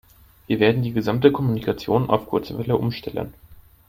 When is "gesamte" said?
0.93-1.31